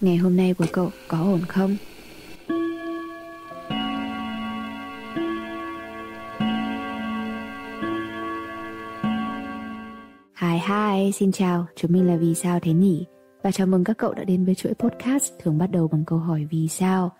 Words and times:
Ngày 0.00 0.16
hôm 0.16 0.36
nay 0.36 0.54
của 0.54 0.66
cậu 0.72 0.90
có 1.08 1.18
ổn 1.18 1.40
không? 1.48 1.76
Hi 10.40 10.58
hi, 10.68 11.12
xin 11.12 11.32
chào, 11.32 11.66
chúng 11.76 11.92
mình 11.92 12.06
là 12.06 12.16
Vì 12.16 12.34
Sao 12.34 12.60
Thế 12.60 12.72
Nhỉ? 12.72 13.06
Và 13.42 13.52
chào 13.52 13.66
mừng 13.66 13.84
các 13.84 13.98
cậu 13.98 14.14
đã 14.14 14.24
đến 14.24 14.44
với 14.44 14.54
chuỗi 14.54 14.74
podcast 14.74 15.32
thường 15.42 15.58
bắt 15.58 15.70
đầu 15.70 15.88
bằng 15.88 16.04
câu 16.04 16.18
hỏi 16.18 16.46
vì 16.50 16.68
sao 16.68 17.12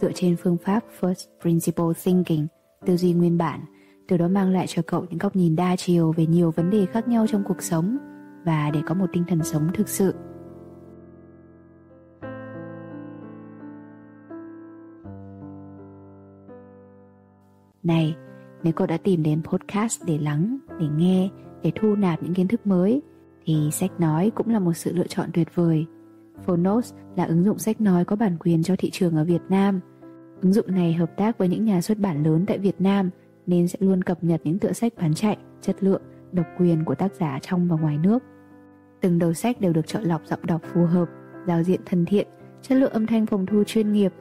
dựa 0.00 0.12
trên 0.14 0.36
phương 0.36 0.56
pháp 0.64 0.84
First 1.00 1.24
Principle 1.40 1.86
Thinking, 2.04 2.46
tư 2.86 2.96
duy 2.96 3.12
nguyên 3.12 3.38
bản, 3.38 3.60
từ 4.08 4.16
đó 4.16 4.28
mang 4.28 4.50
lại 4.50 4.66
cho 4.66 4.82
cậu 4.86 5.06
những 5.10 5.18
góc 5.18 5.36
nhìn 5.36 5.56
đa 5.56 5.76
chiều 5.76 6.12
về 6.12 6.26
nhiều 6.26 6.50
vấn 6.50 6.70
đề 6.70 6.86
khác 6.86 7.08
nhau 7.08 7.26
trong 7.26 7.42
cuộc 7.48 7.62
sống 7.62 7.96
và 8.44 8.70
để 8.70 8.80
có 8.86 8.94
một 8.94 9.06
tinh 9.12 9.24
thần 9.28 9.44
sống 9.44 9.68
thực 9.74 9.88
sự 9.88 10.14
Này, 17.86 18.16
nếu 18.62 18.72
cậu 18.72 18.86
đã 18.86 18.96
tìm 18.96 19.22
đến 19.22 19.42
podcast 19.42 20.02
để 20.06 20.18
lắng, 20.18 20.58
để 20.80 20.86
nghe, 20.96 21.28
để 21.62 21.72
thu 21.74 21.94
nạp 21.94 22.22
những 22.22 22.34
kiến 22.34 22.48
thức 22.48 22.66
mới, 22.66 23.02
thì 23.44 23.68
sách 23.72 24.00
nói 24.00 24.32
cũng 24.34 24.48
là 24.48 24.58
một 24.58 24.72
sự 24.72 24.92
lựa 24.92 25.06
chọn 25.06 25.30
tuyệt 25.32 25.48
vời. 25.54 25.86
Phonos 26.46 26.94
là 27.16 27.24
ứng 27.24 27.44
dụng 27.44 27.58
sách 27.58 27.80
nói 27.80 28.04
có 28.04 28.16
bản 28.16 28.36
quyền 28.40 28.62
cho 28.62 28.76
thị 28.78 28.90
trường 28.90 29.16
ở 29.16 29.24
Việt 29.24 29.42
Nam. 29.48 29.80
Ứng 30.42 30.52
dụng 30.52 30.74
này 30.74 30.92
hợp 30.92 31.16
tác 31.16 31.38
với 31.38 31.48
những 31.48 31.64
nhà 31.64 31.80
xuất 31.80 31.98
bản 31.98 32.22
lớn 32.22 32.44
tại 32.46 32.58
Việt 32.58 32.80
Nam 32.80 33.10
nên 33.46 33.68
sẽ 33.68 33.78
luôn 33.80 34.02
cập 34.02 34.24
nhật 34.24 34.40
những 34.44 34.58
tựa 34.58 34.72
sách 34.72 34.92
bán 34.96 35.14
chạy, 35.14 35.36
chất 35.60 35.82
lượng, 35.82 36.02
độc 36.32 36.46
quyền 36.58 36.84
của 36.84 36.94
tác 36.94 37.14
giả 37.14 37.38
trong 37.42 37.68
và 37.68 37.76
ngoài 37.76 37.98
nước. 37.98 38.22
Từng 39.00 39.18
đầu 39.18 39.32
sách 39.32 39.60
đều 39.60 39.72
được 39.72 39.86
chọn 39.86 40.02
lọc 40.02 40.26
giọng 40.26 40.46
đọc 40.46 40.60
phù 40.74 40.86
hợp, 40.86 41.08
giao 41.46 41.62
diện 41.62 41.80
thân 41.86 42.04
thiện, 42.04 42.26
chất 42.62 42.78
lượng 42.78 42.92
âm 42.92 43.06
thanh 43.06 43.26
phòng 43.26 43.46
thu 43.46 43.64
chuyên 43.64 43.92
nghiệp 43.92 44.12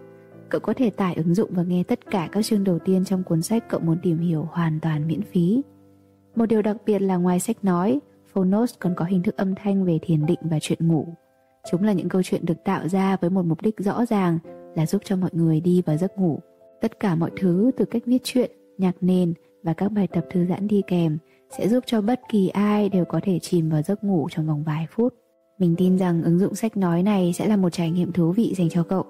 Cậu 0.55 0.59
có 0.59 0.73
thể 0.73 0.89
tải 0.89 1.15
ứng 1.15 1.33
dụng 1.33 1.49
và 1.53 1.63
nghe 1.63 1.83
tất 1.83 2.11
cả 2.11 2.29
các 2.31 2.45
chương 2.45 2.63
đầu 2.63 2.79
tiên 2.79 3.05
trong 3.05 3.23
cuốn 3.23 3.41
sách 3.41 3.69
cậu 3.69 3.79
muốn 3.79 3.97
tìm 4.03 4.17
hiểu 4.17 4.47
hoàn 4.51 4.79
toàn 4.79 5.07
miễn 5.07 5.21
phí. 5.21 5.61
Một 6.35 6.45
điều 6.45 6.61
đặc 6.61 6.77
biệt 6.85 7.01
là 7.01 7.17
ngoài 7.17 7.39
sách 7.39 7.63
nói, 7.63 7.99
Phonos 8.33 8.73
còn 8.79 8.93
có 8.95 9.05
hình 9.05 9.23
thức 9.23 9.37
âm 9.37 9.55
thanh 9.55 9.85
về 9.85 9.99
thiền 10.01 10.25
định 10.25 10.39
và 10.41 10.59
chuyện 10.61 10.87
ngủ. 10.87 11.07
Chúng 11.71 11.83
là 11.83 11.93
những 11.93 12.09
câu 12.09 12.23
chuyện 12.23 12.45
được 12.45 12.63
tạo 12.63 12.87
ra 12.87 13.17
với 13.21 13.29
một 13.29 13.45
mục 13.45 13.61
đích 13.61 13.75
rõ 13.79 14.05
ràng 14.05 14.39
là 14.75 14.85
giúp 14.85 15.01
cho 15.05 15.15
mọi 15.15 15.29
người 15.33 15.59
đi 15.59 15.81
vào 15.85 15.97
giấc 15.97 16.17
ngủ. 16.17 16.39
Tất 16.81 16.99
cả 16.99 17.15
mọi 17.15 17.31
thứ 17.39 17.71
từ 17.77 17.85
cách 17.85 18.03
viết 18.05 18.21
chuyện, 18.23 18.51
nhạc 18.77 18.95
nền 19.01 19.33
và 19.63 19.73
các 19.73 19.91
bài 19.91 20.07
tập 20.07 20.25
thư 20.29 20.45
giãn 20.45 20.67
đi 20.67 20.81
kèm 20.87 21.17
sẽ 21.57 21.67
giúp 21.67 21.83
cho 21.87 22.01
bất 22.01 22.21
kỳ 22.29 22.47
ai 22.47 22.89
đều 22.89 23.05
có 23.05 23.19
thể 23.23 23.39
chìm 23.39 23.69
vào 23.69 23.81
giấc 23.81 24.03
ngủ 24.03 24.27
trong 24.31 24.47
vòng 24.47 24.63
vài 24.63 24.87
phút. 24.91 25.13
Mình 25.59 25.75
tin 25.77 25.97
rằng 25.97 26.23
ứng 26.23 26.39
dụng 26.39 26.55
sách 26.55 26.77
nói 26.77 27.03
này 27.03 27.33
sẽ 27.33 27.47
là 27.47 27.57
một 27.57 27.69
trải 27.69 27.91
nghiệm 27.91 28.11
thú 28.11 28.31
vị 28.31 28.53
dành 28.57 28.69
cho 28.69 28.83
cậu. 28.83 29.05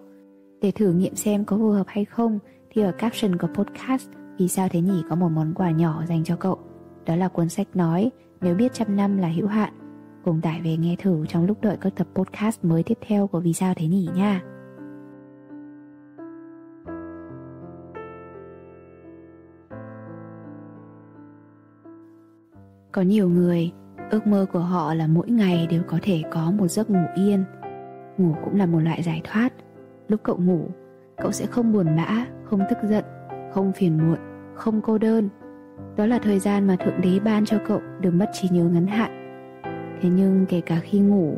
Để 0.65 0.71
thử 0.71 0.91
nghiệm 0.91 1.15
xem 1.15 1.45
có 1.45 1.57
phù 1.57 1.69
hợp 1.69 1.87
hay 1.87 2.05
không 2.05 2.39
thì 2.69 2.81
ở 2.81 2.91
caption 2.91 3.37
của 3.37 3.47
podcast 3.47 4.09
Vì 4.37 4.47
sao 4.47 4.67
thế 4.71 4.81
nhỉ 4.81 5.03
có 5.09 5.15
một 5.15 5.29
món 5.29 5.53
quà 5.53 5.71
nhỏ 5.71 6.03
dành 6.07 6.23
cho 6.23 6.35
cậu. 6.35 6.59
Đó 7.05 7.15
là 7.15 7.27
cuốn 7.27 7.49
sách 7.49 7.67
nói 7.73 8.11
Nếu 8.41 8.55
biết 8.55 8.73
trăm 8.73 8.95
năm 8.95 9.17
là 9.17 9.27
hữu 9.27 9.47
hạn. 9.47 9.73
Cùng 10.23 10.41
tải 10.41 10.61
về 10.61 10.77
nghe 10.77 10.95
thử 10.99 11.25
trong 11.25 11.45
lúc 11.45 11.61
đợi 11.61 11.77
các 11.81 11.93
tập 11.95 12.07
podcast 12.15 12.63
mới 12.63 12.83
tiếp 12.83 12.97
theo 13.07 13.27
của 13.27 13.39
Vì 13.39 13.53
sao 13.53 13.73
thế 13.77 13.87
nhỉ 13.87 14.09
nha. 14.15 14.41
Có 22.91 23.01
nhiều 23.01 23.29
người, 23.29 23.71
ước 24.11 24.27
mơ 24.27 24.45
của 24.53 24.59
họ 24.59 24.93
là 24.93 25.07
mỗi 25.07 25.29
ngày 25.29 25.67
đều 25.67 25.83
có 25.87 25.99
thể 26.01 26.23
có 26.31 26.51
một 26.51 26.67
giấc 26.67 26.89
ngủ 26.89 27.05
yên. 27.15 27.43
Ngủ 28.17 28.35
cũng 28.43 28.55
là 28.55 28.65
một 28.65 28.79
loại 28.79 29.03
giải 29.03 29.21
thoát 29.23 29.53
lúc 30.07 30.19
cậu 30.23 30.37
ngủ, 30.37 30.67
cậu 31.17 31.31
sẽ 31.31 31.45
không 31.45 31.73
buồn 31.73 31.87
bã 31.97 32.25
không 32.43 32.61
tức 32.69 32.77
giận, 32.89 33.05
không 33.53 33.71
phiền 33.73 33.97
muộn, 33.97 34.17
không 34.55 34.81
cô 34.81 34.97
đơn. 34.97 35.29
Đó 35.97 36.05
là 36.05 36.19
thời 36.19 36.39
gian 36.39 36.67
mà 36.67 36.75
thượng 36.75 37.01
đế 37.01 37.19
ban 37.19 37.45
cho 37.45 37.57
cậu 37.67 37.81
được 38.01 38.11
mất 38.11 38.29
trí 38.33 38.49
nhớ 38.51 38.63
ngắn 38.63 38.87
hạn. 38.87 39.11
Thế 40.01 40.09
nhưng 40.09 40.45
kể 40.49 40.61
cả 40.61 40.79
khi 40.83 40.99
ngủ, 40.99 41.37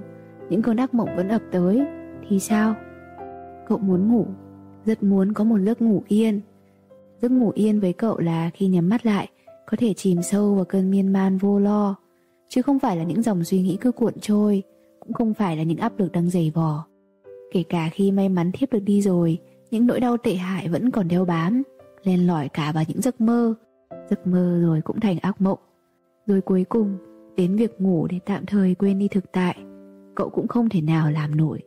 những 0.50 0.62
cơn 0.62 0.78
ác 0.78 0.94
mộng 0.94 1.10
vẫn 1.16 1.28
ập 1.28 1.42
tới, 1.52 1.86
thì 2.28 2.40
sao? 2.40 2.76
Cậu 3.68 3.78
muốn 3.78 4.12
ngủ, 4.12 4.26
rất 4.86 5.04
muốn 5.04 5.34
có 5.34 5.44
một 5.44 5.60
giấc 5.60 5.82
ngủ 5.82 6.04
yên. 6.08 6.42
Giấc 7.22 7.32
ngủ 7.32 7.52
yên 7.56 7.80
với 7.80 7.94
cậu 7.94 8.20
là 8.20 8.50
khi 8.54 8.68
nhắm 8.68 8.90
mắt 8.90 9.06
lại, 9.06 9.30
có 9.66 9.78
thể 9.80 9.94
chìm 9.94 10.22
sâu 10.22 10.56
vào 10.56 10.66
cơn 10.66 10.92
miên 10.92 11.14
man 11.14 11.38
vô 11.38 11.60
lo. 11.60 11.96
Chứ 12.50 12.62
không 12.62 12.80
phải 12.80 12.98
là 12.98 13.04
những 13.04 13.22
dòng 13.22 13.44
suy 13.44 13.62
nghĩ 13.62 13.78
cứ 13.82 13.92
cuộn 13.92 14.14
trôi, 14.22 14.64
cũng 15.00 15.14
không 15.14 15.34
phải 15.34 15.58
là 15.58 15.64
những 15.64 15.78
áp 15.78 16.00
lực 16.00 16.12
đang 16.12 16.30
dày 16.30 16.52
vò. 16.56 16.86
Kể 17.52 17.64
cả 17.64 17.90
khi 17.94 18.12
may 18.12 18.30
mắn 18.30 18.52
thiếp 18.52 18.72
được 18.72 18.80
đi 18.80 19.02
rồi, 19.02 19.38
những 19.72 19.88
nỗi 19.88 20.00
đau 20.00 20.18
tệ 20.18 20.34
hại 20.34 20.68
vẫn 20.68 20.92
còn 20.92 21.08
đeo 21.08 21.26
bám, 21.26 21.64
len 22.04 22.28
lỏi 22.28 22.50
cả 22.50 22.72
vào 22.72 22.84
những 22.88 23.02
giấc 23.02 23.22
mơ. 23.22 23.54
Giấc 24.10 24.28
mơ 24.28 24.60
rồi 24.62 24.82
cũng 24.82 25.00
thành 25.00 25.20
ác 25.20 25.42
mộng. 25.42 25.60
Rồi 26.28 26.42
cuối 26.42 26.66
cùng, 26.70 26.98
đến 27.36 27.56
việc 27.56 27.82
ngủ 27.82 28.08
để 28.08 28.20
tạm 28.26 28.46
thời 28.46 28.76
quên 28.76 29.00
đi 29.00 29.08
thực 29.08 29.32
tại, 29.32 29.58
cậu 30.16 30.30
cũng 30.30 30.48
không 30.48 30.70
thể 30.70 30.82
nào 30.82 31.12
làm 31.12 31.38
nổi. 31.38 31.60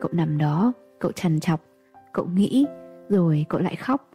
Cậu 0.00 0.10
nằm 0.12 0.38
đó, 0.38 0.72
cậu 0.98 1.12
trằn 1.12 1.40
trọc, 1.40 1.60
cậu 2.12 2.26
nghĩ, 2.26 2.66
rồi 3.08 3.46
cậu 3.48 3.60
lại 3.60 3.76
khóc. 3.76 4.10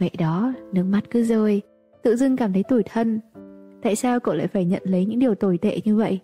Vậy 0.00 0.10
đó, 0.18 0.52
nước 0.72 0.84
mắt 0.84 1.10
cứ 1.10 1.22
rơi, 1.22 1.62
tự 2.02 2.16
dưng 2.16 2.36
cảm 2.36 2.52
thấy 2.52 2.62
tủi 2.62 2.82
thân. 2.82 3.20
Tại 3.82 3.96
sao 3.96 4.20
cậu 4.20 4.34
lại 4.34 4.46
phải 4.46 4.64
nhận 4.64 4.82
lấy 4.84 5.04
những 5.04 5.18
điều 5.18 5.34
tồi 5.34 5.58
tệ 5.58 5.80
như 5.84 5.96
vậy? 5.96 6.20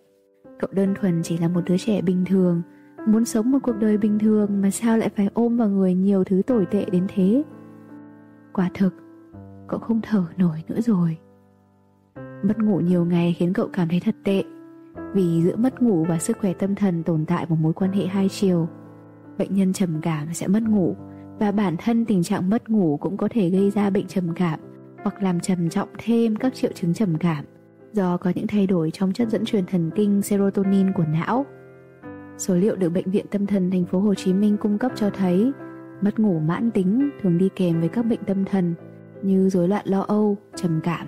Cậu 0.58 0.70
đơn 0.72 0.94
thuần 1.00 1.22
chỉ 1.22 1.38
là 1.38 1.48
một 1.48 1.60
đứa 1.66 1.78
trẻ 1.78 2.02
bình 2.02 2.24
thường, 2.24 2.62
Muốn 3.06 3.24
sống 3.24 3.50
một 3.50 3.58
cuộc 3.62 3.76
đời 3.80 3.98
bình 3.98 4.18
thường 4.18 4.60
mà 4.60 4.70
sao 4.70 4.98
lại 4.98 5.08
phải 5.08 5.28
ôm 5.34 5.56
vào 5.56 5.68
người 5.68 5.94
nhiều 5.94 6.24
thứ 6.24 6.42
tồi 6.46 6.66
tệ 6.66 6.84
đến 6.92 7.06
thế? 7.14 7.42
Quả 8.52 8.70
thực, 8.74 8.94
Cậu 9.68 9.80
không 9.80 10.00
thở 10.02 10.24
nổi 10.36 10.62
nữa 10.68 10.80
rồi. 10.80 11.18
Mất 12.42 12.58
ngủ 12.58 12.80
nhiều 12.80 13.04
ngày 13.04 13.36
khiến 13.38 13.52
cậu 13.52 13.68
cảm 13.72 13.88
thấy 13.88 14.00
thật 14.00 14.14
tệ, 14.24 14.42
Vì 15.14 15.42
giữa 15.42 15.56
mất 15.56 15.82
ngủ 15.82 16.04
và 16.08 16.18
sức 16.18 16.38
khỏe 16.40 16.52
tâm 16.52 16.74
thần 16.74 17.02
tồn 17.02 17.24
tại 17.24 17.46
một 17.48 17.56
mối 17.60 17.72
quan 17.72 17.92
hệ 17.92 18.06
hai 18.06 18.28
chiều, 18.28 18.68
Bệnh 19.38 19.54
nhân 19.54 19.72
trầm 19.72 20.00
cảm 20.02 20.34
sẽ 20.34 20.48
mất 20.48 20.62
ngủ 20.62 20.96
Và 21.38 21.52
bản 21.52 21.76
thân 21.78 22.04
tình 22.04 22.22
trạng 22.22 22.50
mất 22.50 22.68
ngủ 22.68 22.98
cũng 23.00 23.16
có 23.16 23.28
thể 23.30 23.50
gây 23.50 23.70
ra 23.70 23.90
bệnh 23.90 24.06
trầm 24.06 24.34
cảm 24.34 24.60
Hoặc 25.02 25.22
làm 25.22 25.40
trầm 25.40 25.68
trọng 25.68 25.88
thêm 25.98 26.36
các 26.36 26.54
triệu 26.54 26.70
chứng 26.74 26.94
trầm 26.94 27.18
cảm 27.18 27.44
Do 27.92 28.16
có 28.16 28.32
những 28.34 28.46
thay 28.46 28.66
đổi 28.66 28.90
trong 28.90 29.12
chất 29.12 29.28
dẫn 29.28 29.44
truyền 29.44 29.66
thần 29.66 29.90
kinh 29.94 30.22
serotonin 30.22 30.92
của 30.92 31.04
não. 31.04 31.46
Số 32.42 32.54
liệu 32.54 32.76
được 32.76 32.90
bệnh 32.90 33.10
viện 33.10 33.26
tâm 33.30 33.46
thần 33.46 33.70
thành 33.70 33.84
phố 33.84 33.98
Hồ 34.00 34.14
Chí 34.14 34.32
Minh 34.32 34.56
cung 34.56 34.78
cấp 34.78 34.92
cho 34.96 35.10
thấy 35.10 35.52
mất 36.00 36.18
ngủ 36.18 36.38
mãn 36.38 36.70
tính 36.70 37.10
thường 37.20 37.38
đi 37.38 37.48
kèm 37.56 37.80
với 37.80 37.88
các 37.88 38.02
bệnh 38.02 38.24
tâm 38.26 38.44
thần 38.44 38.74
như 39.22 39.48
rối 39.48 39.68
loạn 39.68 39.86
lo 39.86 40.00
âu, 40.00 40.36
trầm 40.56 40.80
cảm. 40.84 41.06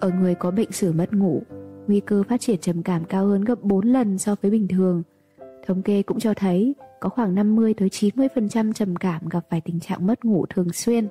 Ở 0.00 0.10
người 0.10 0.34
có 0.34 0.50
bệnh 0.50 0.72
sử 0.72 0.92
mất 0.92 1.12
ngủ, 1.12 1.42
nguy 1.86 2.00
cơ 2.00 2.22
phát 2.28 2.40
triển 2.40 2.60
trầm 2.60 2.82
cảm 2.82 3.04
cao 3.04 3.26
hơn 3.26 3.44
gấp 3.44 3.62
4 3.62 3.86
lần 3.86 4.18
so 4.18 4.36
với 4.42 4.50
bình 4.50 4.68
thường. 4.68 5.02
Thống 5.66 5.82
kê 5.82 6.02
cũng 6.02 6.20
cho 6.20 6.34
thấy 6.34 6.74
có 7.00 7.08
khoảng 7.08 7.34
50 7.34 7.74
tới 7.74 7.88
90% 7.88 8.72
trầm 8.72 8.96
cảm 8.96 9.28
gặp 9.28 9.46
phải 9.50 9.60
tình 9.60 9.80
trạng 9.80 10.06
mất 10.06 10.24
ngủ 10.24 10.46
thường 10.46 10.72
xuyên. 10.72 11.08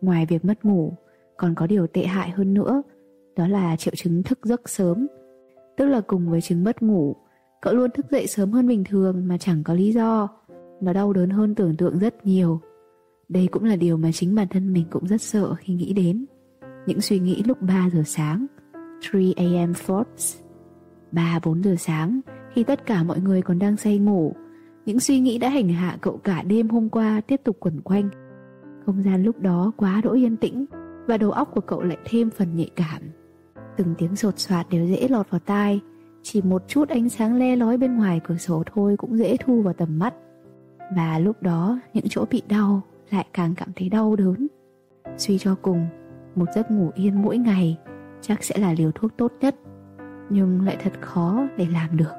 Ngoài 0.00 0.26
việc 0.26 0.44
mất 0.44 0.64
ngủ, 0.64 0.92
còn 1.36 1.54
có 1.54 1.66
điều 1.66 1.86
tệ 1.86 2.04
hại 2.04 2.30
hơn 2.30 2.54
nữa, 2.54 2.82
đó 3.36 3.48
là 3.48 3.76
triệu 3.76 3.94
chứng 3.96 4.22
thức 4.22 4.38
giấc 4.42 4.68
sớm. 4.68 5.06
Tức 5.76 5.86
là 5.86 6.00
cùng 6.00 6.30
với 6.30 6.40
chứng 6.40 6.64
mất 6.64 6.82
ngủ 6.82 7.16
Cậu 7.62 7.74
luôn 7.74 7.90
thức 7.90 8.06
dậy 8.10 8.26
sớm 8.26 8.52
hơn 8.52 8.68
bình 8.68 8.84
thường 8.84 9.28
mà 9.28 9.38
chẳng 9.38 9.62
có 9.64 9.74
lý 9.74 9.92
do. 9.92 10.28
Nó 10.80 10.92
đau 10.92 11.12
đớn 11.12 11.30
hơn 11.30 11.54
tưởng 11.54 11.76
tượng 11.76 11.98
rất 11.98 12.26
nhiều. 12.26 12.60
Đây 13.28 13.48
cũng 13.50 13.64
là 13.64 13.76
điều 13.76 13.96
mà 13.96 14.12
chính 14.12 14.34
bản 14.34 14.48
thân 14.50 14.72
mình 14.72 14.84
cũng 14.90 15.06
rất 15.06 15.22
sợ 15.22 15.54
khi 15.54 15.74
nghĩ 15.74 15.92
đến. 15.92 16.24
Những 16.86 17.00
suy 17.00 17.18
nghĩ 17.18 17.42
lúc 17.46 17.62
3 17.62 17.88
giờ 17.92 18.02
sáng, 18.06 18.46
3am 19.00 19.72
thoughts. 19.86 20.38
3-4 21.12 21.62
giờ 21.62 21.74
sáng, 21.78 22.20
khi 22.52 22.64
tất 22.64 22.86
cả 22.86 23.02
mọi 23.02 23.20
người 23.20 23.42
còn 23.42 23.58
đang 23.58 23.76
say 23.76 23.98
ngủ, 23.98 24.34
những 24.86 25.00
suy 25.00 25.20
nghĩ 25.20 25.38
đã 25.38 25.48
hành 25.48 25.68
hạ 25.68 25.98
cậu 26.00 26.16
cả 26.16 26.42
đêm 26.42 26.68
hôm 26.68 26.88
qua 26.88 27.20
tiếp 27.20 27.40
tục 27.44 27.56
quẩn 27.60 27.80
quanh. 27.80 28.08
Không 28.86 29.02
gian 29.02 29.22
lúc 29.22 29.40
đó 29.40 29.72
quá 29.76 30.00
đỗi 30.04 30.18
yên 30.18 30.36
tĩnh 30.36 30.66
và 31.06 31.16
đầu 31.16 31.30
óc 31.30 31.50
của 31.54 31.60
cậu 31.60 31.82
lại 31.82 31.98
thêm 32.04 32.30
phần 32.30 32.56
nhạy 32.56 32.70
cảm. 32.76 33.02
Từng 33.76 33.94
tiếng 33.98 34.16
sột 34.16 34.38
soạt 34.38 34.66
đều 34.70 34.86
dễ 34.86 35.08
lọt 35.08 35.30
vào 35.30 35.40
tai, 35.46 35.80
chỉ 36.22 36.42
một 36.42 36.62
chút 36.68 36.88
ánh 36.88 37.08
sáng 37.08 37.36
le 37.36 37.56
lói 37.56 37.76
bên 37.76 37.96
ngoài 37.96 38.20
cửa 38.24 38.36
sổ 38.36 38.62
thôi 38.74 38.96
cũng 38.98 39.16
dễ 39.16 39.36
thu 39.36 39.62
vào 39.62 39.74
tầm 39.74 39.98
mắt. 39.98 40.14
Và 40.96 41.18
lúc 41.18 41.42
đó, 41.42 41.78
những 41.94 42.04
chỗ 42.08 42.24
bị 42.30 42.42
đau 42.48 42.80
lại 43.10 43.26
càng 43.32 43.54
cảm 43.54 43.68
thấy 43.76 43.88
đau 43.88 44.16
đớn. 44.16 44.46
Suy 45.16 45.38
cho 45.38 45.54
cùng, 45.62 45.86
một 46.34 46.46
giấc 46.54 46.70
ngủ 46.70 46.90
yên 46.94 47.22
mỗi 47.22 47.38
ngày 47.38 47.78
chắc 48.20 48.44
sẽ 48.44 48.58
là 48.58 48.74
liều 48.78 48.90
thuốc 48.94 49.16
tốt 49.16 49.32
nhất, 49.40 49.56
nhưng 50.30 50.62
lại 50.62 50.76
thật 50.82 50.92
khó 51.00 51.46
để 51.56 51.66
làm 51.72 51.96
được. 51.96 52.12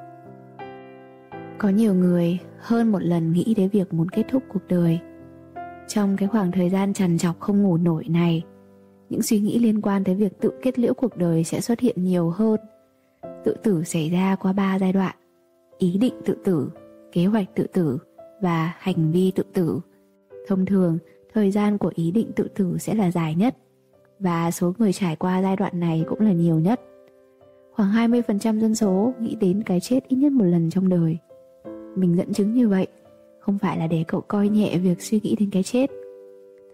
Có 1.58 1.70
nhiều 1.70 1.94
người 1.94 2.40
hơn 2.60 2.92
một 2.92 3.04
lần 3.04 3.32
nghĩ 3.32 3.54
đến 3.58 3.70
việc 3.70 3.94
muốn 3.94 4.10
kết 4.10 4.24
thúc 4.30 4.44
cuộc 4.54 4.68
đời. 4.68 5.00
Trong 5.88 6.18
cái 6.18 6.28
khoảng 6.28 6.52
thời 6.52 6.70
gian 6.70 6.94
trằn 6.94 7.18
trọc 7.18 7.40
không 7.40 7.64
ngủ 7.64 7.78
nổi 7.78 8.06
này, 8.10 8.44
những 9.10 9.22
suy 9.22 9.40
nghĩ 9.40 9.60
liên 9.60 9.82
quan 9.82 10.04
tới 10.04 10.16
việc 10.16 10.40
tự 10.42 10.52
kết 10.62 10.80
liễu 10.80 10.94
cuộc 10.94 11.18
đời 11.18 11.44
sẽ 11.44 11.62
xuất 11.62 11.80
hiện 11.80 12.04
nhiều 12.04 12.30
hơn. 12.30 12.60
Tự 13.44 13.56
tử 13.64 13.84
xảy 13.84 14.10
ra 14.10 14.36
qua 14.36 14.54
ba 14.54 14.80
giai 14.80 14.94
đoạn 14.94 15.16
Ý 15.78 15.98
định 15.98 16.14
tự 16.26 16.38
tử, 16.44 16.70
kế 17.12 17.26
hoạch 17.26 17.56
tự 17.56 17.68
tử 17.74 17.98
và 18.42 18.74
hành 18.78 19.12
vi 19.12 19.32
tự 19.36 19.44
tử. 19.54 19.80
Thông 20.48 20.66
thường, 20.66 20.98
thời 21.34 21.52
gian 21.52 21.78
của 21.78 21.92
ý 21.96 22.12
định 22.12 22.32
tự 22.36 22.48
tử 22.56 22.78
sẽ 22.78 22.94
là 22.94 23.12
dài 23.12 23.36
nhất 23.36 23.56
và 24.20 24.52
số 24.52 24.74
người 24.78 24.94
trải 24.94 25.16
qua 25.16 25.42
giai 25.42 25.56
đoạn 25.56 25.80
này 25.80 26.06
cũng 26.10 26.22
là 26.22 26.32
nhiều 26.32 26.60
nhất. 26.60 26.82
Khoảng 27.72 27.92
20% 27.92 28.60
dân 28.60 28.76
số 28.76 29.14
nghĩ 29.20 29.36
đến 29.36 29.64
cái 29.64 29.80
chết 29.80 30.00
ít 30.08 30.18
nhất 30.18 30.32
một 30.32 30.46
lần 30.46 30.70
trong 30.70 30.90
đời. 30.90 31.18
Mình 31.96 32.16
dẫn 32.18 32.34
chứng 32.34 32.54
như 32.54 32.70
vậy, 32.70 32.88
không 33.40 33.58
phải 33.58 33.78
là 33.78 33.88
để 33.88 34.04
cậu 34.08 34.22
coi 34.22 34.50
nhẹ 34.50 34.78
việc 34.78 35.02
suy 35.02 35.20
nghĩ 35.24 35.36
đến 35.40 35.50
cái 35.50 35.64
chết. 35.64 35.90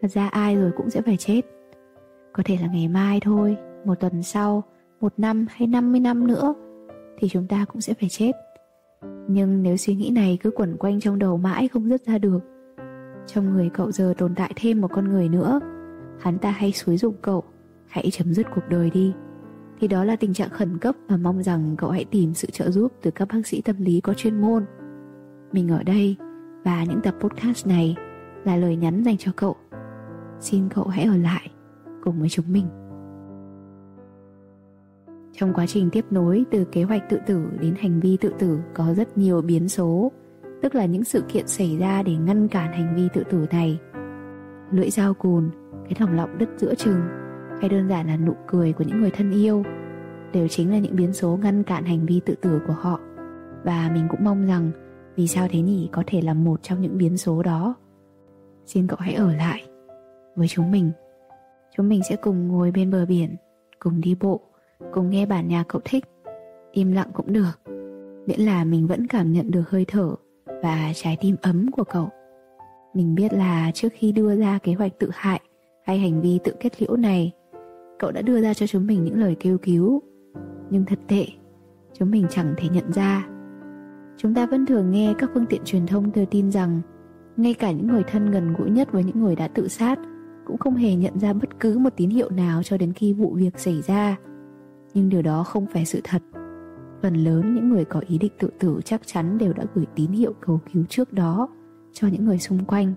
Thật 0.01 0.07
ra 0.13 0.27
ai 0.27 0.55
rồi 0.55 0.71
cũng 0.77 0.89
sẽ 0.89 1.01
phải 1.01 1.17
chết. 1.17 1.41
Có 2.33 2.43
thể 2.45 2.57
là 2.61 2.67
ngày 2.67 2.87
mai 2.87 3.19
thôi, 3.19 3.57
một 3.85 3.95
tuần 3.99 4.23
sau, 4.23 4.63
một 5.01 5.13
năm 5.17 5.45
hay 5.49 5.67
50 5.67 5.99
năm 5.99 6.27
nữa, 6.27 6.53
thì 7.17 7.29
chúng 7.29 7.47
ta 7.47 7.65
cũng 7.65 7.81
sẽ 7.81 7.93
phải 7.93 8.09
chết. 8.09 8.31
Nhưng 9.27 9.63
nếu 9.63 9.77
suy 9.77 9.95
nghĩ 9.95 10.09
này 10.09 10.37
cứ 10.41 10.51
quẩn 10.51 10.77
quanh 10.77 10.99
trong 10.99 11.19
đầu 11.19 11.37
mãi 11.37 11.67
không 11.67 11.89
dứt 11.89 12.01
ra 12.05 12.17
được, 12.17 12.39
Trong 13.27 13.53
người 13.53 13.69
cậu 13.73 13.91
giờ 13.91 14.13
tồn 14.17 14.35
tại 14.35 14.53
thêm 14.55 14.81
một 14.81 14.87
con 14.93 15.09
người 15.09 15.29
nữa, 15.29 15.59
Hắn 16.19 16.37
ta 16.37 16.51
hay 16.51 16.71
xúi 16.71 16.97
dục 16.97 17.15
cậu, 17.21 17.43
Hãy 17.87 18.09
chấm 18.11 18.33
dứt 18.33 18.47
cuộc 18.55 18.61
đời 18.69 18.89
đi. 18.89 19.13
Thì 19.79 19.87
đó 19.87 20.03
là 20.03 20.15
tình 20.15 20.33
trạng 20.33 20.49
khẩn 20.49 20.77
cấp 20.77 20.95
Và 21.07 21.17
mong 21.17 21.43
rằng 21.43 21.75
cậu 21.77 21.89
hãy 21.89 22.05
tìm 22.05 22.33
sự 22.33 22.47
trợ 22.51 22.71
giúp 22.71 22.93
Từ 23.01 23.11
các 23.11 23.27
bác 23.27 23.47
sĩ 23.47 23.61
tâm 23.61 23.75
lý 23.79 24.01
có 24.01 24.13
chuyên 24.13 24.41
môn. 24.41 24.65
Mình 25.51 25.69
ở 25.69 25.83
đây 25.83 26.15
Và 26.63 26.83
những 26.83 27.01
tập 27.01 27.15
podcast 27.19 27.67
này 27.67 27.95
Là 28.43 28.55
lời 28.55 28.75
nhắn 28.75 29.03
dành 29.03 29.17
cho 29.17 29.31
cậu. 29.35 29.55
Xin 30.39 30.69
cậu 30.69 30.87
hãy 30.87 31.05
ở 31.05 31.17
lại 31.17 31.51
Cùng 32.03 32.19
với 32.19 32.29
chúng 32.29 32.45
mình 32.51 32.88
trong 35.39 35.53
quá 35.53 35.67
trình 35.67 35.89
tiếp 35.89 36.05
nối 36.09 36.43
từ 36.51 36.65
kế 36.65 36.83
hoạch 36.83 37.09
tự 37.09 37.19
tử 37.25 37.49
đến 37.61 37.75
hành 37.79 37.99
vi 37.99 38.17
tự 38.17 38.33
tử 38.39 38.59
có 38.73 38.93
rất 38.93 39.17
nhiều 39.17 39.41
biến 39.41 39.69
số, 39.69 40.11
tức 40.61 40.75
là 40.75 40.85
những 40.85 41.03
sự 41.03 41.23
kiện 41.29 41.47
xảy 41.47 41.77
ra 41.77 42.03
để 42.03 42.15
ngăn 42.15 42.47
cản 42.47 42.73
hành 42.73 42.95
vi 42.95 43.07
tự 43.13 43.23
tử 43.23 43.47
này. 43.51 43.79
Lưỡi 44.71 44.89
dao 44.89 45.13
cùn, 45.13 45.49
cái 45.83 45.93
thòng 45.93 46.15
lọng 46.15 46.37
đứt 46.37 46.49
giữa 46.57 46.75
chừng, 46.75 47.01
hay 47.59 47.69
đơn 47.69 47.89
giản 47.89 48.07
là 48.07 48.17
nụ 48.17 48.33
cười 48.47 48.73
của 48.73 48.83
những 48.87 49.01
người 49.01 49.11
thân 49.11 49.31
yêu, 49.31 49.63
đều 50.33 50.47
chính 50.47 50.71
là 50.71 50.79
những 50.79 50.95
biến 50.95 51.13
số 51.13 51.39
ngăn 51.41 51.63
cản 51.63 51.83
hành 51.85 52.05
vi 52.05 52.21
tự 52.25 52.35
tử 52.41 52.61
của 52.67 52.73
họ. 52.73 52.99
Và 53.63 53.91
mình 53.93 54.07
cũng 54.09 54.23
mong 54.23 54.45
rằng 54.47 54.71
vì 55.15 55.27
sao 55.27 55.47
thế 55.51 55.61
nhỉ 55.61 55.89
có 55.91 56.03
thể 56.07 56.21
là 56.21 56.33
một 56.33 56.63
trong 56.63 56.81
những 56.81 56.97
biến 56.97 57.17
số 57.17 57.43
đó. 57.43 57.75
Xin 58.65 58.87
cậu 58.87 58.97
hãy 59.01 59.13
ở 59.13 59.33
lại 59.33 59.65
với 60.35 60.47
chúng 60.47 60.71
mình. 60.71 60.91
Chúng 61.77 61.89
mình 61.89 62.01
sẽ 62.09 62.15
cùng 62.15 62.47
ngồi 62.47 62.71
bên 62.71 62.91
bờ 62.91 63.05
biển, 63.05 63.35
cùng 63.79 64.01
đi 64.01 64.15
bộ 64.19 64.48
cùng 64.93 65.09
nghe 65.09 65.25
bản 65.25 65.47
nhạc 65.47 65.63
cậu 65.67 65.81
thích, 65.85 66.03
im 66.71 66.91
lặng 66.91 67.09
cũng 67.13 67.33
được. 67.33 67.61
Miễn 68.27 68.39
là 68.39 68.63
mình 68.63 68.87
vẫn 68.87 69.07
cảm 69.07 69.33
nhận 69.33 69.51
được 69.51 69.69
hơi 69.69 69.85
thở 69.87 70.15
và 70.63 70.91
trái 70.95 71.17
tim 71.21 71.35
ấm 71.41 71.71
của 71.71 71.83
cậu. 71.83 72.09
Mình 72.93 73.15
biết 73.15 73.33
là 73.33 73.71
trước 73.73 73.89
khi 73.93 74.11
đưa 74.11 74.35
ra 74.35 74.59
kế 74.63 74.73
hoạch 74.73 74.99
tự 74.99 75.09
hại 75.13 75.41
hay 75.85 75.99
hành 75.99 76.21
vi 76.21 76.39
tự 76.43 76.53
kết 76.59 76.81
liễu 76.81 76.95
này, 76.95 77.31
cậu 77.99 78.11
đã 78.11 78.21
đưa 78.21 78.41
ra 78.41 78.53
cho 78.53 78.67
chúng 78.67 78.87
mình 78.87 79.03
những 79.03 79.19
lời 79.19 79.35
kêu 79.39 79.57
cứu. 79.57 80.01
Nhưng 80.69 80.85
thật 80.85 80.99
tệ, 81.07 81.25
chúng 81.93 82.11
mình 82.11 82.25
chẳng 82.29 82.53
thể 82.57 82.69
nhận 82.69 82.91
ra. 82.91 83.27
Chúng 84.17 84.33
ta 84.33 84.45
vẫn 84.45 84.65
thường 84.65 84.91
nghe 84.91 85.13
các 85.17 85.29
phương 85.33 85.45
tiện 85.45 85.61
truyền 85.65 85.87
thông 85.87 86.11
đưa 86.11 86.25
tin 86.25 86.51
rằng 86.51 86.81
ngay 87.37 87.53
cả 87.53 87.71
những 87.71 87.87
người 87.87 88.03
thân 88.03 88.31
gần 88.31 88.53
gũi 88.53 88.69
nhất 88.69 88.91
với 88.91 89.03
những 89.03 89.19
người 89.19 89.35
đã 89.35 89.47
tự 89.47 89.67
sát 89.67 89.99
cũng 90.47 90.57
không 90.57 90.75
hề 90.75 90.95
nhận 90.95 91.19
ra 91.19 91.33
bất 91.33 91.59
cứ 91.59 91.77
một 91.77 91.89
tín 91.95 92.09
hiệu 92.09 92.29
nào 92.29 92.63
cho 92.63 92.77
đến 92.77 92.93
khi 92.93 93.13
vụ 93.13 93.33
việc 93.33 93.59
xảy 93.59 93.81
ra 93.81 94.17
nhưng 94.93 95.09
điều 95.09 95.21
đó 95.21 95.43
không 95.43 95.65
phải 95.65 95.85
sự 95.85 96.01
thật. 96.03 96.21
Phần 97.01 97.13
lớn 97.13 97.55
những 97.55 97.69
người 97.69 97.85
có 97.85 98.01
ý 98.07 98.17
định 98.17 98.31
tự 98.39 98.49
tử 98.59 98.79
chắc 98.85 99.01
chắn 99.05 99.37
đều 99.37 99.53
đã 99.53 99.63
gửi 99.75 99.85
tín 99.95 100.11
hiệu 100.11 100.33
cầu 100.39 100.59
cứu 100.73 100.83
trước 100.89 101.13
đó 101.13 101.47
cho 101.93 102.07
những 102.07 102.25
người 102.25 102.39
xung 102.39 102.65
quanh. 102.65 102.93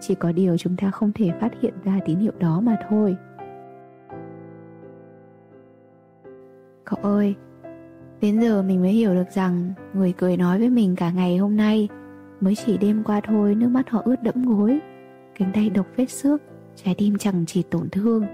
Chỉ 0.00 0.14
có 0.14 0.32
điều 0.32 0.56
chúng 0.56 0.76
ta 0.76 0.90
không 0.90 1.12
thể 1.12 1.30
phát 1.40 1.50
hiện 1.60 1.74
ra 1.84 2.00
tín 2.06 2.18
hiệu 2.18 2.32
đó 2.38 2.60
mà 2.60 2.76
thôi. 2.88 3.16
Cậu 6.84 6.98
ơi, 7.02 7.34
đến 8.20 8.40
giờ 8.40 8.62
mình 8.62 8.80
mới 8.80 8.90
hiểu 8.90 9.14
được 9.14 9.30
rằng 9.34 9.72
người 9.94 10.12
cười 10.12 10.36
nói 10.36 10.58
với 10.58 10.70
mình 10.70 10.96
cả 10.96 11.10
ngày 11.10 11.36
hôm 11.36 11.56
nay 11.56 11.88
mới 12.40 12.54
chỉ 12.54 12.78
đêm 12.78 13.02
qua 13.04 13.20
thôi, 13.24 13.54
nước 13.54 13.68
mắt 13.68 13.90
họ 13.90 14.02
ướt 14.04 14.22
đẫm 14.22 14.42
gối. 14.42 14.78
Cánh 15.38 15.50
tay 15.54 15.70
độc 15.70 15.86
vết 15.96 16.10
xước, 16.10 16.42
trái 16.76 16.94
tim 16.98 17.18
chẳng 17.18 17.44
chỉ 17.46 17.62
tổn 17.62 17.88
thương. 17.88 18.26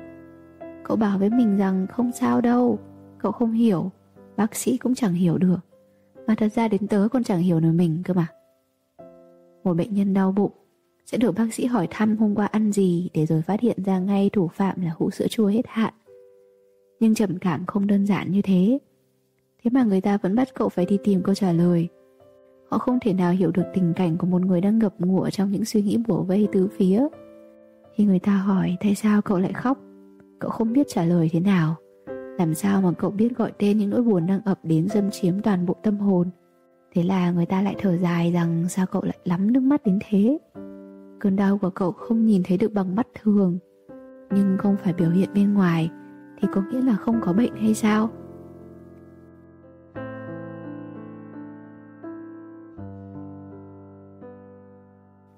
Cậu 0.84 0.96
bảo 0.96 1.18
với 1.18 1.30
mình 1.30 1.56
rằng 1.56 1.86
không 1.86 2.12
sao 2.12 2.40
đâu, 2.40 2.78
Cậu 3.18 3.32
không 3.32 3.52
hiểu, 3.52 3.90
Bác 4.36 4.54
sĩ 4.54 4.76
cũng 4.76 4.94
chẳng 4.94 5.14
hiểu 5.14 5.38
được. 5.38 5.58
Mà 6.26 6.34
thật 6.34 6.48
ra 6.54 6.68
đến 6.68 6.86
tớ 6.86 7.08
còn 7.12 7.24
chẳng 7.24 7.40
hiểu 7.40 7.60
nổi 7.60 7.72
mình 7.72 8.02
cơ 8.04 8.14
mà. 8.14 8.26
Một 9.64 9.74
bệnh 9.74 9.94
nhân 9.94 10.14
đau 10.14 10.32
bụng, 10.32 10.52
Sẽ 11.06 11.18
được 11.18 11.34
bác 11.34 11.54
sĩ 11.54 11.66
hỏi 11.66 11.88
thăm 11.90 12.16
hôm 12.16 12.34
qua 12.34 12.46
ăn 12.46 12.72
gì 12.72 13.10
Để 13.14 13.26
rồi 13.26 13.42
phát 13.42 13.60
hiện 13.60 13.84
ra 13.84 13.98
ngay 13.98 14.30
thủ 14.32 14.48
phạm 14.48 14.80
là 14.80 14.92
hũ 14.98 15.10
sữa 15.10 15.26
chua 15.30 15.46
hết 15.46 15.62
hạn. 15.68 15.94
Nhưng 17.00 17.14
trầm 17.14 17.38
cảm 17.38 17.66
không 17.66 17.86
đơn 17.86 18.06
giản 18.06 18.32
như 18.32 18.42
thế. 18.42 18.78
Thế 19.62 19.70
mà 19.70 19.82
người 19.82 20.00
ta 20.00 20.18
vẫn 20.22 20.34
bắt 20.34 20.48
cậu 20.54 20.68
phải 20.68 20.86
đi 20.86 20.98
tìm 21.04 21.22
câu 21.22 21.34
trả 21.34 21.52
lời. 21.52 21.88
Họ 22.70 22.78
không 22.78 22.98
thể 23.00 23.12
nào 23.12 23.32
hiểu 23.32 23.50
được 23.50 23.64
tình 23.74 23.92
cảnh 23.96 24.16
của 24.16 24.26
một 24.26 24.42
người 24.42 24.60
đang 24.60 24.78
ngập 24.78 24.94
ngụa 24.98 25.30
trong 25.30 25.50
những 25.50 25.64
suy 25.64 25.82
nghĩ 25.82 25.96
bủa 26.06 26.22
vây 26.22 26.48
tứ 26.52 26.68
phía. 26.76 27.06
Khi 27.94 28.04
người 28.04 28.18
ta 28.18 28.36
hỏi, 28.36 28.76
tại 28.80 28.94
sao 28.94 29.22
cậu 29.22 29.38
lại 29.38 29.52
khóc? 29.52 29.78
Cậu 30.38 30.50
không 30.50 30.72
biết 30.72 30.86
trả 30.88 31.04
lời 31.04 31.30
thế 31.32 31.40
nào. 31.40 31.76
Làm 32.38 32.54
sao 32.54 32.82
mà 32.82 32.92
cậu 32.98 33.10
biết 33.10 33.36
gọi 33.36 33.52
tên 33.58 33.78
những 33.78 33.90
nỗi 33.90 34.02
buồn 34.02 34.26
đang 34.26 34.40
ập 34.44 34.58
đến 34.62 34.88
dâm 34.88 35.10
chiếm 35.10 35.42
toàn 35.42 35.66
bộ 35.66 35.76
tâm 35.82 35.98
hồn? 35.98 36.30
Thế 36.94 37.02
là 37.02 37.30
người 37.30 37.46
ta 37.46 37.62
lại 37.62 37.74
thở 37.78 37.96
dài 37.96 38.32
rằng 38.32 38.68
sao 38.68 38.86
cậu 38.86 39.02
lại 39.04 39.18
lắm 39.24 39.52
nước 39.52 39.60
mắt 39.60 39.84
đến 39.84 39.98
thế? 40.08 40.38
Cơn 41.20 41.36
đau 41.36 41.58
của 41.58 41.70
cậu 41.70 41.92
không 41.92 42.26
nhìn 42.26 42.42
thấy 42.44 42.58
được 42.58 42.72
bằng 42.72 42.94
mắt 42.94 43.06
thường. 43.22 43.58
Nhưng 44.34 44.56
không 44.58 44.76
phải 44.76 44.92
biểu 44.92 45.10
hiện 45.10 45.28
bên 45.34 45.54
ngoài, 45.54 45.90
Thì 46.40 46.48
có 46.52 46.62
nghĩa 46.70 46.82
là 46.82 46.96
không 46.96 47.20
có 47.22 47.32
bệnh 47.32 47.54
hay 47.56 47.74
sao? 47.74 48.10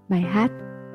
Bài 0.09 0.21
hát 0.21 0.51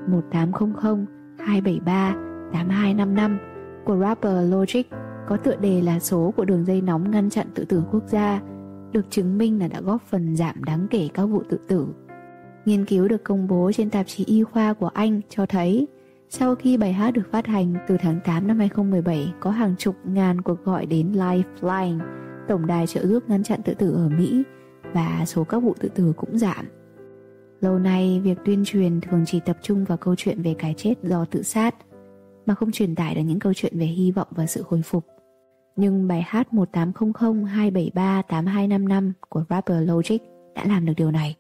1800 0.08 1.06
273 1.40 2.16
8255 2.54 3.51
của 3.86 3.98
rapper 3.98 4.54
Logic 4.54 4.86
có 5.28 5.38
tựa 5.38 5.56
đề 5.56 5.82
là 5.82 6.00
số 6.00 6.34
của 6.38 6.46
đường 6.46 6.66
dây 6.66 6.82
nóng 6.82 7.12
ngăn 7.12 7.30
chặn 7.30 7.48
tự 7.56 7.66
tử 7.66 7.84
quốc 7.92 8.04
gia, 8.08 8.42
được 8.92 9.06
chứng 9.10 9.38
minh 9.38 9.60
là 9.60 9.68
đã 9.68 9.82
góp 9.82 10.02
phần 10.02 10.36
giảm 10.36 10.64
đáng 10.64 10.88
kể 10.90 11.10
các 11.14 11.26
vụ 11.26 11.44
tự 11.50 11.60
tử. 11.68 11.88
Nghiên 12.66 12.86
cứu 12.86 13.08
được 13.08 13.24
công 13.24 13.48
bố 13.48 13.72
trên 13.72 13.90
tạp 13.90 14.08
chí 14.08 14.26
y 14.26 14.44
khoa 14.44 14.74
của 14.74 14.88
Anh 14.88 15.22
cho 15.30 15.46
thấy 15.46 15.88
sau 16.30 16.56
khi 16.56 16.78
bài 16.78 16.94
hát 16.94 17.12
được 17.12 17.32
phát 17.32 17.48
hành 17.48 17.74
từ 17.88 17.98
tháng 18.02 18.20
8 18.26 18.48
năm 18.48 18.60
2017 18.60 19.34
có 19.40 19.50
hàng 19.50 19.76
chục 19.78 19.96
ngàn 20.06 20.42
cuộc 20.42 20.64
gọi 20.64 20.86
đến 20.86 21.12
Lifeline, 21.12 22.00
tổng 22.48 22.68
đài 22.68 22.88
trợ 22.88 23.06
giúp 23.06 23.24
ngăn 23.28 23.44
chặn 23.44 23.62
tự 23.66 23.74
tử 23.74 23.94
ở 23.94 24.10
Mỹ 24.10 24.44
và 24.94 25.24
số 25.26 25.44
các 25.44 25.60
vụ 25.60 25.76
tự 25.80 25.90
tử 25.90 26.14
cũng 26.18 26.38
giảm. 26.38 26.66
Lâu 27.62 27.80
nay, 27.80 28.22
việc 28.24 28.38
tuyên 28.46 28.64
truyền 28.66 29.02
thường 29.02 29.24
chỉ 29.28 29.40
tập 29.40 29.58
trung 29.62 29.86
vào 29.86 29.98
câu 29.98 30.16
chuyện 30.18 30.42
về 30.42 30.56
cái 30.60 30.74
chết 30.78 30.94
do 31.04 31.26
tự 31.26 31.44
sát– 31.44 31.76
mà 32.46 32.56
không 32.56 32.72
truyền 32.72 32.96
tải 32.96 33.16
được 33.16 33.22
những 33.22 33.40
câu 33.40 33.54
chuyện 33.54 33.80
về 33.80 33.86
hy 33.86 34.12
vọng 34.12 34.28
và 34.32 34.46
sự 34.46 34.64
hồi 34.68 34.82
phục. 34.82 35.06
Nhưng 35.76 36.08
bài 36.08 36.22
hát 36.22 36.54
1800 36.54 37.44
273 37.44 38.22
8255 38.22 39.14
của 39.30 39.44
rapper 39.50 39.90
Logic 39.90 40.22
đã 40.56 40.66
làm 40.66 40.86
được 40.86 40.94
điều 40.98 41.12
này. 41.12 41.36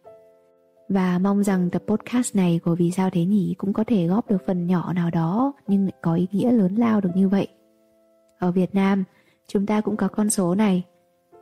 Và 0.89 1.19
mong 1.19 1.43
rằng 1.43 1.69
tập 1.69 1.83
podcast 1.87 2.35
này 2.35 2.59
của 2.63 2.75
Vì 2.75 2.91
sao 2.91 3.09
thế 3.09 3.25
nhỉ 3.25 3.55
cũng 3.57 3.73
có 3.73 3.83
thể 3.83 4.07
góp 4.07 4.29
được 4.29 4.37
phần 4.47 4.67
nhỏ 4.67 4.93
nào 4.93 5.09
đó 5.09 5.53
nhưng 5.67 5.83
lại 5.83 5.93
có 6.01 6.13
ý 6.13 6.27
nghĩa 6.31 6.51
lớn 6.51 6.75
lao 6.75 7.01
được 7.01 7.09
như 7.15 7.29
vậy. 7.29 7.47
Ở 8.39 8.51
Việt 8.51 8.75
Nam, 8.75 9.03
chúng 9.47 9.65
ta 9.65 9.81
cũng 9.81 9.97
có 9.97 10.07
con 10.07 10.29
số 10.29 10.55
này 10.55 10.83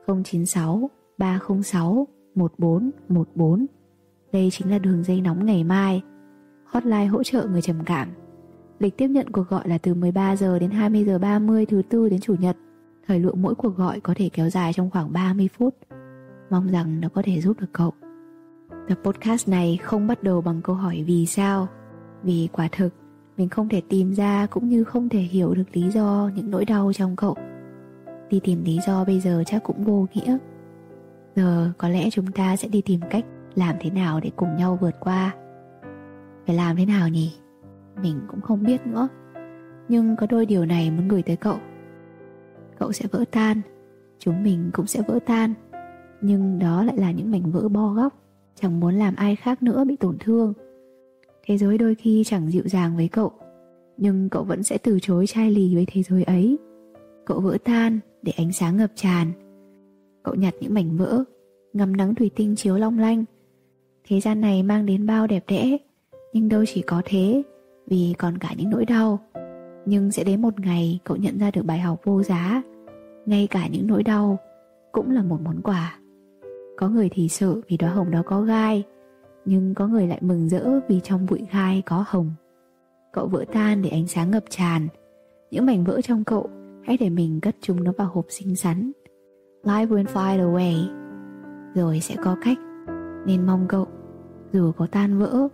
096 0.07 0.89
306 1.17 2.07
1414. 2.35 3.65
Đây 4.31 4.49
chính 4.51 4.71
là 4.71 4.79
đường 4.79 5.03
dây 5.03 5.21
nóng 5.21 5.45
ngày 5.45 5.63
mai, 5.63 6.01
hotline 6.65 7.05
hỗ 7.05 7.23
trợ 7.23 7.47
người 7.47 7.61
trầm 7.61 7.83
cảm 7.85 8.09
Lịch 8.79 8.97
tiếp 8.97 9.07
nhận 9.07 9.29
cuộc 9.29 9.49
gọi 9.49 9.69
là 9.69 9.77
từ 9.77 9.93
13 9.93 10.35
giờ 10.35 10.59
đến 10.59 10.71
20 10.71 11.03
giờ 11.03 11.19
30 11.19 11.65
thứ 11.65 11.81
tư 11.89 12.09
đến 12.09 12.19
chủ 12.19 12.35
nhật. 12.39 12.57
Thời 13.07 13.19
lượng 13.19 13.41
mỗi 13.41 13.55
cuộc 13.55 13.77
gọi 13.77 13.99
có 13.99 14.13
thể 14.17 14.29
kéo 14.33 14.49
dài 14.49 14.73
trong 14.73 14.89
khoảng 14.89 15.13
30 15.13 15.49
phút. 15.57 15.75
Mong 16.49 16.67
rằng 16.67 17.01
nó 17.01 17.09
có 17.09 17.21
thể 17.25 17.41
giúp 17.41 17.59
được 17.59 17.73
cậu. 17.73 17.93
Tập 18.89 18.99
podcast 19.03 19.49
này 19.49 19.79
không 19.83 20.07
bắt 20.07 20.23
đầu 20.23 20.41
bằng 20.41 20.61
câu 20.61 20.75
hỏi 20.75 21.03
vì 21.07 21.25
sao. 21.25 21.67
Vì 22.23 22.49
quả 22.51 22.67
thực, 22.71 22.89
mình 23.37 23.49
không 23.49 23.69
thể 23.69 23.81
tìm 23.89 24.13
ra 24.13 24.47
cũng 24.51 24.69
như 24.69 24.83
không 24.83 25.09
thể 25.09 25.19
hiểu 25.19 25.53
được 25.53 25.63
lý 25.73 25.91
do 25.91 26.29
những 26.35 26.51
nỗi 26.51 26.65
đau 26.65 26.93
trong 26.93 27.15
cậu. 27.15 27.35
Đi 28.29 28.39
tìm 28.43 28.63
lý 28.63 28.79
do 28.87 29.05
bây 29.05 29.19
giờ 29.19 29.43
chắc 29.45 29.63
cũng 29.63 29.83
vô 29.83 30.07
nghĩa. 30.13 30.37
Giờ 31.35 31.71
có 31.77 31.89
lẽ 31.89 32.09
chúng 32.09 32.31
ta 32.31 32.55
sẽ 32.55 32.67
đi 32.67 32.81
tìm 32.81 32.99
cách 33.09 33.25
làm 33.55 33.75
thế 33.79 33.89
nào 33.89 34.19
để 34.19 34.31
cùng 34.35 34.55
nhau 34.55 34.77
vượt 34.81 34.95
qua. 34.99 35.35
Phải 36.47 36.55
làm 36.55 36.75
thế 36.75 36.85
nào 36.85 37.09
nhỉ? 37.09 37.33
Mình 38.01 38.19
cũng 38.27 38.41
không 38.41 38.63
biết 38.63 38.87
nữa 38.87 39.07
nhưng 39.89 40.15
có 40.15 40.27
đôi 40.29 40.45
điều 40.45 40.65
này 40.65 40.91
muốn 40.91 41.07
gửi 41.07 41.21
tới 41.21 41.35
cậu 41.35 41.57
cậu 42.79 42.91
sẽ 42.91 43.05
vỡ 43.11 43.23
tan 43.31 43.61
chúng 44.19 44.43
mình 44.43 44.69
cũng 44.73 44.87
sẽ 44.87 45.01
vỡ 45.07 45.19
tan 45.25 45.53
nhưng 46.21 46.59
đó 46.59 46.83
lại 46.83 46.97
là 46.97 47.11
những 47.11 47.31
mảnh 47.31 47.51
vỡ 47.51 47.69
bo 47.69 47.93
góc 47.93 48.19
chẳng 48.61 48.79
muốn 48.79 48.95
làm 48.95 49.15
ai 49.15 49.35
khác 49.35 49.63
nữa 49.63 49.83
bị 49.83 49.95
tổn 49.95 50.17
thương. 50.19 50.53
Thế 51.45 51.57
giới 51.57 51.77
đôi 51.77 51.95
khi 51.95 52.23
chẳng 52.25 52.51
dịu 52.51 52.63
dàng 52.65 52.95
với 52.95 53.07
cậu, 53.07 53.31
nhưng 53.97 54.29
cậu 54.29 54.43
vẫn 54.43 54.63
sẽ 54.63 54.77
từ 54.77 54.99
chối 55.01 55.27
chai 55.27 55.51
lì 55.51 55.75
với 55.75 55.85
thế 55.91 56.03
giới 56.03 56.23
ấy. 56.23 56.57
Cậu 57.25 57.39
vỡ 57.39 57.57
tan 57.63 57.99
để 58.21 58.33
ánh 58.37 58.53
sáng 58.53 58.77
ngập 58.77 58.91
tràn. 58.95 59.31
Cậu 60.23 60.35
nhặt 60.35 60.53
những 60.59 60.73
mảnh 60.73 60.97
vỡ, 60.97 61.23
ngắm 61.73 61.97
nắng 61.97 62.15
thủy 62.15 62.31
tinh 62.35 62.55
chiếu 62.55 62.77
long 62.77 62.99
lanh. 62.99 63.25
Thế 64.07 64.19
gian 64.19 64.41
này 64.41 64.63
mang 64.63 64.85
đến 64.85 65.05
bao 65.05 65.27
đẹp 65.27 65.43
đẽ, 65.47 65.77
nhưng 66.33 66.49
đâu 66.49 66.65
chỉ 66.65 66.81
có 66.81 67.01
thế, 67.05 67.43
vì 67.89 68.15
còn 68.17 68.37
cả 68.37 68.49
những 68.57 68.69
nỗi 68.69 68.85
đau. 68.85 69.19
Nhưng 69.85 70.11
sẽ 70.11 70.23
đến 70.23 70.41
một 70.41 70.59
ngày 70.59 70.99
cậu 71.03 71.17
nhận 71.17 71.37
ra 71.37 71.51
được 71.51 71.65
bài 71.65 71.79
học 71.79 72.01
vô 72.03 72.23
giá, 72.23 72.63
ngay 73.25 73.47
cả 73.47 73.67
những 73.67 73.87
nỗi 73.87 74.03
đau 74.03 74.37
cũng 74.91 75.11
là 75.11 75.23
một 75.23 75.37
món 75.43 75.61
quà. 75.61 75.99
Có 76.77 76.89
người 76.89 77.09
thì 77.11 77.27
sợ 77.27 77.55
vì 77.67 77.77
đóa 77.77 77.89
hồng 77.89 78.11
đó 78.11 78.21
có 78.25 78.41
gai 78.41 78.83
Nhưng 79.45 79.73
có 79.73 79.87
người 79.87 80.07
lại 80.07 80.19
mừng 80.21 80.49
rỡ 80.49 80.79
vì 80.87 80.99
trong 81.03 81.25
bụi 81.29 81.47
gai 81.51 81.83
có 81.85 82.03
hồng. 82.07 82.31
Cậu 83.13 83.27
vỡ 83.27 83.45
tan 83.53 83.81
để 83.81 83.89
ánh 83.89 84.07
sáng 84.07 84.31
ngập 84.31 84.43
tràn. 84.49 84.87
Những 85.51 85.65
mảnh 85.65 85.83
vỡ 85.83 86.01
trong 86.01 86.23
cậu 86.23 86.49
Hãy 86.83 86.97
để 86.97 87.09
mình 87.09 87.39
cất 87.41 87.55
chúng 87.61 87.83
nó 87.83 87.91
vào 87.97 88.09
hộp 88.13 88.25
xinh 88.29 88.55
xắn. 88.55 88.91
Life 89.63 89.87
will 89.87 90.05
find 90.05 90.39
a 90.39 90.53
way 90.53 90.87
Rồi 91.75 91.99
sẽ 91.99 92.15
có 92.23 92.35
cách. 92.41 92.57
Nên 93.25 93.45
mong 93.45 93.65
cậu 93.67 93.87
Dù 94.51 94.71
có 94.71 94.87
tan 94.91 95.19
vỡ 95.19 95.47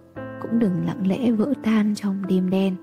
cũng 0.45 0.59
đừng 0.59 0.85
lặng 0.85 1.07
lẽ 1.07 1.31
vỡ 1.31 1.53
tan 1.63 1.95
trong 1.95 2.27
đêm 2.27 2.49
đen. 2.49 2.75